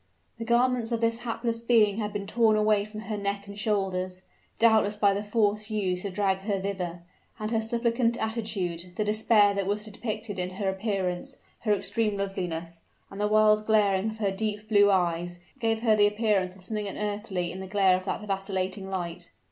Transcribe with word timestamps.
The 0.39 0.45
garments 0.45 0.91
of 0.91 0.99
this 0.99 1.19
hapless 1.19 1.61
being 1.61 1.97
had 1.99 2.11
been 2.11 2.25
torn 2.25 2.55
away 2.57 2.85
from 2.85 3.01
her 3.01 3.17
neck 3.17 3.45
and 3.45 3.55
shoulders, 3.55 4.23
doubtless 4.57 4.97
by 4.97 5.13
the 5.13 5.21
force 5.21 5.69
used 5.69 6.01
to 6.01 6.09
drag 6.09 6.39
her 6.39 6.59
thither: 6.59 7.03
and 7.39 7.51
her 7.51 7.61
suppliant 7.61 8.17
attitude, 8.17 8.93
the 8.95 9.03
despair 9.05 9.53
that 9.53 9.67
was 9.67 9.85
depicted 9.85 10.37
by 10.37 10.47
her 10.55 10.67
appearance, 10.69 11.37
her 11.59 11.73
extreme 11.75 12.17
loveliness, 12.17 12.81
and 13.11 13.21
the 13.21 13.27
wild 13.27 13.67
glaring 13.67 14.09
of 14.09 14.17
her 14.17 14.31
deep 14.31 14.67
blue 14.67 14.89
eyes, 14.89 15.37
gave 15.59 15.81
her 15.81 15.95
the 15.95 16.07
appearance 16.07 16.55
of 16.55 16.63
something 16.63 16.87
unearthly 16.87 17.51
in 17.51 17.59
the 17.59 17.67
glare 17.67 17.95
of 17.95 18.05
that 18.05 18.21
vacillating 18.25 18.89
light. 18.89 19.29